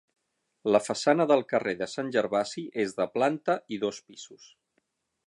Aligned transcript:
La 0.75 0.79
façana 0.85 1.27
del 1.31 1.43
carrer 1.51 1.75
de 1.81 1.89
Sant 1.91 2.09
Gervasi 2.17 2.63
és 2.85 2.97
de 3.01 3.07
planta 3.19 3.57
i 3.77 3.83
dos 3.85 4.01
pisos. 4.09 4.49